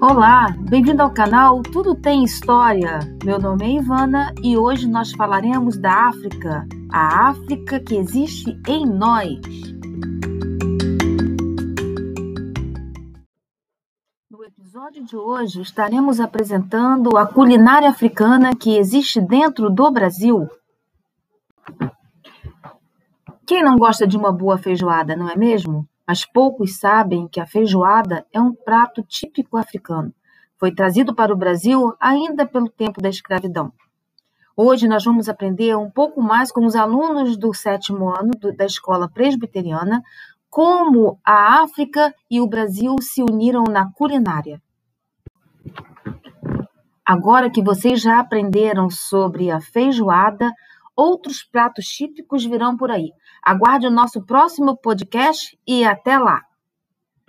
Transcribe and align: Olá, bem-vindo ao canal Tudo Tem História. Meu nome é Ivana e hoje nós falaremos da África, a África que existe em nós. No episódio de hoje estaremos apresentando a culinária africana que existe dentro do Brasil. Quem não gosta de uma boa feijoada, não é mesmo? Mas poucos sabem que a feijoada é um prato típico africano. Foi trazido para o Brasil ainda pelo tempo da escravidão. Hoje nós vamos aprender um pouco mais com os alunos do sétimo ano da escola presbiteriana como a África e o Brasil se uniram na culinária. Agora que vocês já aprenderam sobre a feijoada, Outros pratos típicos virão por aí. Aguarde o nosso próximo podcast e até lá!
Olá, 0.00 0.54
bem-vindo 0.68 1.02
ao 1.02 1.12
canal 1.12 1.62
Tudo 1.62 1.94
Tem 1.94 2.24
História. 2.24 3.00
Meu 3.24 3.38
nome 3.38 3.64
é 3.64 3.76
Ivana 3.78 4.32
e 4.42 4.56
hoje 4.56 4.88
nós 4.88 5.12
falaremos 5.12 5.76
da 5.76 6.08
África, 6.08 6.66
a 6.90 7.28
África 7.28 7.80
que 7.80 7.96
existe 7.96 8.56
em 8.68 8.86
nós. 8.86 9.40
No 14.30 14.44
episódio 14.44 15.04
de 15.04 15.16
hoje 15.16 15.60
estaremos 15.60 16.20
apresentando 16.20 17.16
a 17.16 17.26
culinária 17.26 17.88
africana 17.88 18.54
que 18.54 18.76
existe 18.76 19.20
dentro 19.20 19.70
do 19.70 19.90
Brasil. 19.90 20.48
Quem 23.46 23.62
não 23.62 23.76
gosta 23.76 24.06
de 24.06 24.16
uma 24.16 24.32
boa 24.32 24.56
feijoada, 24.56 25.16
não 25.16 25.28
é 25.28 25.36
mesmo? 25.36 25.86
Mas 26.12 26.26
poucos 26.26 26.76
sabem 26.76 27.26
que 27.26 27.40
a 27.40 27.46
feijoada 27.46 28.26
é 28.30 28.38
um 28.38 28.52
prato 28.52 29.02
típico 29.02 29.56
africano. 29.56 30.12
Foi 30.58 30.70
trazido 30.70 31.14
para 31.14 31.32
o 31.32 31.36
Brasil 31.36 31.94
ainda 31.98 32.44
pelo 32.44 32.68
tempo 32.68 33.00
da 33.00 33.08
escravidão. 33.08 33.72
Hoje 34.54 34.86
nós 34.86 35.02
vamos 35.06 35.26
aprender 35.26 35.74
um 35.74 35.90
pouco 35.90 36.20
mais 36.20 36.52
com 36.52 36.66
os 36.66 36.76
alunos 36.76 37.38
do 37.38 37.54
sétimo 37.54 38.10
ano 38.10 38.32
da 38.54 38.66
escola 38.66 39.08
presbiteriana 39.08 40.02
como 40.50 41.18
a 41.24 41.62
África 41.62 42.14
e 42.30 42.42
o 42.42 42.46
Brasil 42.46 42.94
se 43.00 43.22
uniram 43.22 43.64
na 43.64 43.90
culinária. 43.90 44.60
Agora 47.06 47.48
que 47.48 47.62
vocês 47.62 48.02
já 48.02 48.20
aprenderam 48.20 48.90
sobre 48.90 49.50
a 49.50 49.62
feijoada, 49.62 50.52
Outros 50.96 51.42
pratos 51.42 51.86
típicos 51.86 52.44
virão 52.44 52.76
por 52.76 52.90
aí. 52.90 53.10
Aguarde 53.42 53.86
o 53.86 53.90
nosso 53.90 54.22
próximo 54.24 54.76
podcast 54.76 55.58
e 55.66 55.84
até 55.84 56.18
lá! 56.18 56.51